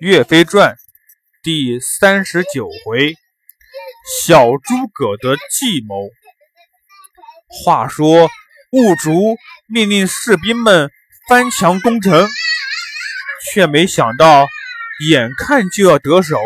[0.00, 0.76] 岳飞传
[1.40, 3.14] 第三十九回：
[4.24, 6.10] 小诸葛的计谋。
[7.48, 8.28] 话说，
[8.72, 9.36] 兀竹
[9.68, 10.90] 命令士兵们
[11.28, 12.28] 翻墙攻城，
[13.52, 14.48] 却没想到，
[15.08, 16.38] 眼看就要得手，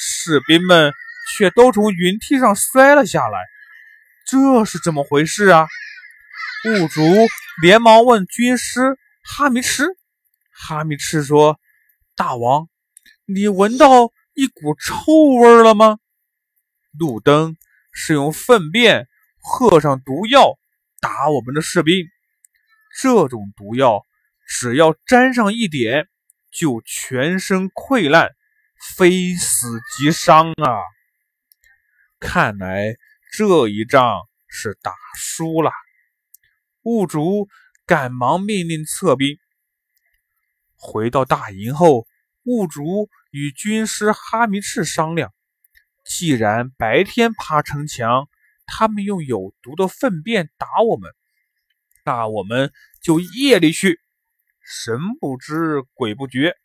[0.00, 0.94] 士兵们
[1.36, 3.38] 却都从云梯上摔了下来。
[4.26, 5.68] 这是怎么回事啊？
[6.64, 7.02] 兀竹
[7.60, 9.84] 连忙问军师哈密赤。
[10.50, 11.60] 哈密赤说
[12.16, 12.66] ：“大王。”
[13.30, 15.98] 你闻到一股臭味了吗？
[16.98, 17.58] 路灯
[17.92, 19.06] 是用粪便
[19.38, 20.58] 喝上毒药
[20.98, 22.06] 打我们的士兵，
[22.98, 24.02] 这种毒药
[24.46, 26.08] 只要沾上一点，
[26.50, 28.34] 就全身溃烂，
[28.96, 30.80] 非死即伤啊！
[32.18, 32.96] 看来
[33.36, 35.70] 这一仗是打输了。
[36.80, 37.46] 兀竹
[37.84, 39.36] 赶忙命令撤兵。
[40.76, 42.06] 回到大营后，
[42.48, 43.10] 兀竹。
[43.30, 45.34] 与军师哈密赤商量，
[46.02, 48.26] 既然白天爬城墙，
[48.64, 51.12] 他们用有毒的粪便打我们，
[52.06, 54.00] 那我们就夜里去，
[54.62, 56.56] 神不知鬼不觉，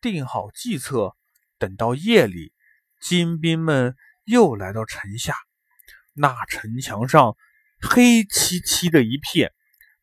[0.00, 1.14] 定好计策。
[1.58, 2.52] 等到夜里，
[3.00, 5.34] 金兵们又来到城下，
[6.12, 7.36] 那城墙上
[7.80, 9.52] 黑漆漆的一片，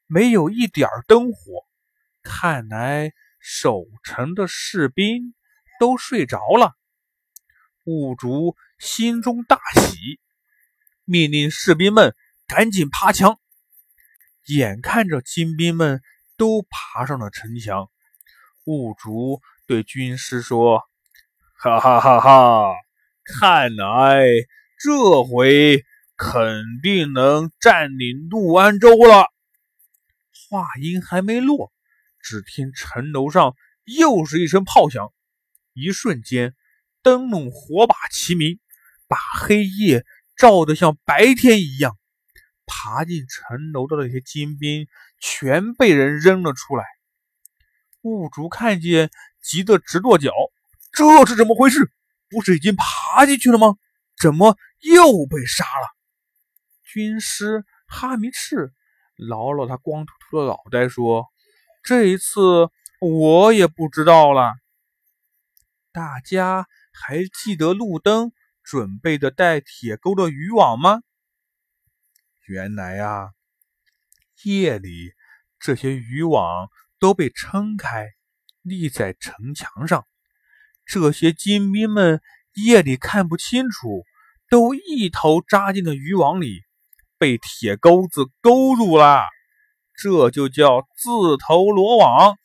[0.08, 1.66] 没有一点灯火，
[2.24, 3.12] 看来
[3.46, 5.36] 守城的士兵。
[5.78, 6.74] 都睡着了，
[7.84, 10.22] 兀竹心中大喜，
[11.04, 12.16] 命令士兵们
[12.48, 13.42] 赶紧爬墙。
[14.46, 16.02] 眼看着金兵们
[16.38, 17.92] 都爬上了城墙，
[18.64, 20.82] 兀竹对军师说
[21.60, 22.74] ：“哈哈哈哈！
[23.26, 24.24] 看来
[24.80, 25.84] 这回
[26.16, 29.26] 肯定能占领陆安州了。”
[30.50, 31.74] 话音还没落，
[32.26, 35.14] 只听城楼上又是一声炮响。
[35.74, 36.56] 一瞬间，
[37.04, 38.60] 灯笼火把齐鸣，
[39.08, 40.04] 把黑夜
[40.36, 41.96] 照得像白天一样。
[42.66, 44.88] 爬进城楼的那些金兵
[45.22, 46.84] 全被人扔了出来。
[48.02, 49.12] 兀竹看见，
[49.44, 50.32] 急得直跺脚
[50.92, 51.92] ：“这是怎么回事？
[52.28, 53.76] 不是已经爬进去了吗？
[54.20, 55.96] 怎么又被杀了？”
[56.92, 58.74] 军师哈密赤
[59.30, 61.28] 挠了他光秃秃的脑袋，说
[61.86, 62.70] ：“这一次
[63.00, 64.56] 我也不知道了。”
[65.94, 71.02] 大家还记得路灯准备的带铁钩的渔网吗？
[72.48, 73.30] 原来啊，
[74.44, 75.14] 夜里
[75.60, 76.70] 这些渔网
[77.00, 78.10] 都被撑开，
[78.62, 80.06] 立在城墙上。
[80.86, 82.20] 这些金兵们
[82.54, 84.04] 夜里看不清楚，
[84.50, 86.64] 都一头扎进了渔网里，
[87.18, 89.24] 被铁钩子勾住了。
[89.98, 92.38] 这就叫自投罗网。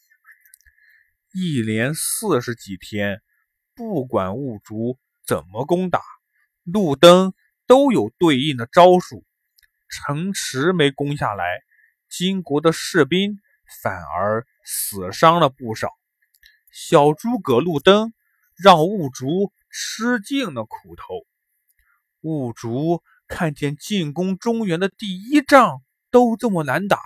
[1.33, 3.23] 一连四十几天。
[3.73, 6.03] 不管雾竹怎么攻打，
[6.65, 7.33] 路灯
[7.67, 9.25] 都有对应的招数，
[9.89, 11.63] 城池没攻下来，
[12.11, 13.39] 金国的士兵
[13.83, 15.89] 反而死伤了不少。
[16.71, 18.13] 小诸葛路灯
[18.55, 21.25] 让雾竹吃尽了苦头。
[22.21, 25.81] 雾竹看见进攻中原的第一仗
[26.11, 27.01] 都这么难打，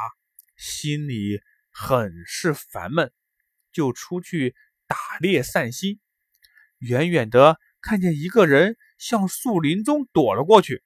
[0.56, 3.12] 心里很是烦闷，
[3.72, 4.54] 就出去
[4.87, 6.00] 打猎散心。
[6.78, 10.82] 远远的看见一个人向树林中躲了过去。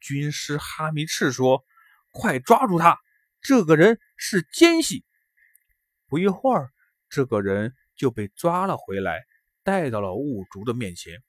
[0.00, 1.64] 军师哈密赤说
[2.12, 2.98] ：“快抓住他！
[3.40, 5.04] 这个人是奸细。”
[6.08, 6.70] 不一会儿，
[7.08, 9.24] 这个人就被抓了回来，
[9.64, 11.22] 带到了兀竹的面前。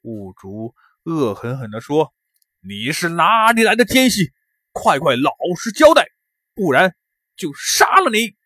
[0.00, 0.74] 兀竹
[1.04, 2.12] 恶狠狠地说
[2.60, 4.32] ：“你是哪里来的奸细？
[4.72, 6.08] 快快老实交代，
[6.54, 6.94] 不然
[7.36, 8.36] 就杀了你！”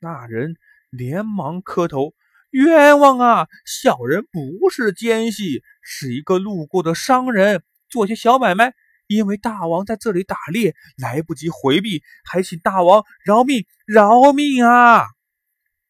[0.00, 0.56] 那人
[0.90, 2.14] 连忙磕头。
[2.50, 3.46] 冤枉啊！
[3.64, 8.74] 小人不是奸细，是一个路过的商人，做些小买卖。
[9.06, 15.06] 因为大王在这里打猎，来不及回避，还请大王饶命，饶命啊！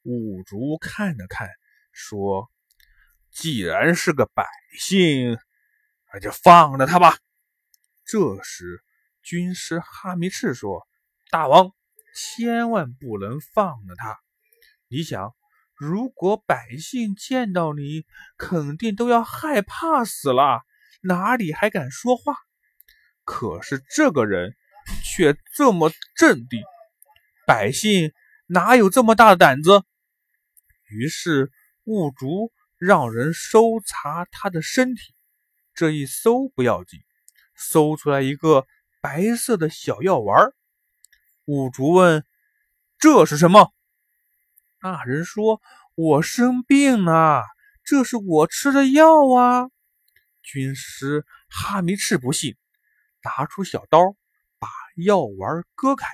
[0.03, 1.49] 五竹看了看，
[1.93, 2.51] 说
[3.33, 4.47] ：“既然是个百
[4.79, 5.39] 姓，
[6.13, 7.17] 那就放了他吧。”
[8.05, 8.83] 这时，
[9.23, 10.87] 军师哈密赤说
[11.31, 11.73] ：“大王，
[12.15, 14.19] 千万不能放了他。
[14.89, 15.35] 你想？”
[15.81, 18.05] 如果百姓见到你，
[18.37, 20.61] 肯定都要害怕死了，
[21.01, 22.35] 哪里还敢说话？
[23.25, 24.55] 可是这个人
[25.03, 26.63] 却这么镇定，
[27.47, 28.13] 百姓
[28.47, 29.83] 哪有这么大的胆子？
[30.91, 31.51] 于是
[31.85, 35.15] 雾竹让人搜查他的身体，
[35.73, 37.01] 这一搜不要紧，
[37.57, 38.67] 搜出来一个
[39.01, 40.55] 白色的小药丸儿。
[41.51, 42.25] 五竹问
[43.01, 43.73] ：“这是什么？”
[44.81, 45.61] 那人说
[45.97, 47.43] ：“我生病了，
[47.83, 49.69] 这是我吃的药啊！
[50.45, 52.57] 军师哈密赤不信，
[53.25, 54.15] 拿出小刀，
[54.61, 56.07] 把药丸割开，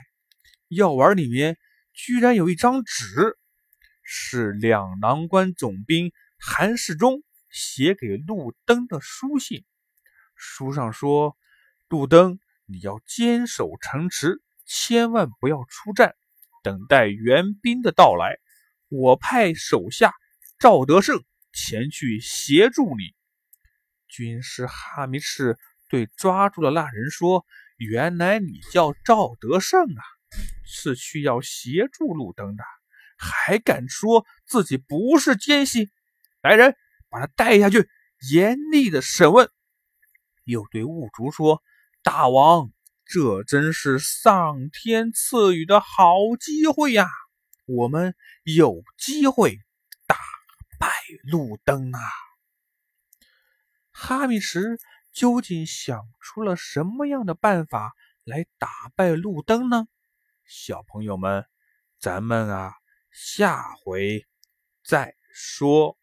[0.68, 1.58] 药丸里面
[1.92, 3.36] 居然有一张纸，
[4.02, 9.66] 是两郎关总兵韩世忠写给路灯的书信。
[10.34, 11.36] 书上说
[11.90, 16.14] ：“路灯，你要坚守城池，千万不要出战，
[16.62, 18.36] 等待援兵的到来。”
[18.88, 20.12] 我派手下
[20.60, 23.16] 赵德胜前去协助你。
[24.06, 25.58] 军师哈密赤
[25.88, 27.44] 对抓住的那人说
[27.78, 30.02] ：“原来你叫赵德胜啊，
[30.64, 32.62] 是去要协助路灯的，
[33.18, 35.90] 还敢说自己不是奸细？
[36.40, 36.76] 来人，
[37.08, 37.88] 把他带下去，
[38.30, 39.50] 严厉的审问。”
[40.44, 41.60] 又对兀竹说
[42.04, 42.70] ：“大王，
[43.06, 47.08] 这真是上天赐予的好机会呀！”
[47.66, 48.14] 我们
[48.44, 49.58] 有机会
[50.06, 50.16] 打
[50.78, 50.88] 败
[51.24, 52.00] 路灯啊！
[53.90, 54.78] 哈密什
[55.12, 59.88] 究竟想出了什么样的办法来打败路灯呢？
[60.44, 61.44] 小朋友们，
[61.98, 62.74] 咱们啊，
[63.10, 64.26] 下回
[64.84, 65.98] 再说。